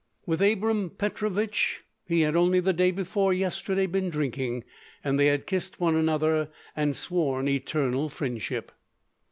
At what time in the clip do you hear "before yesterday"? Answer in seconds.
2.89-3.85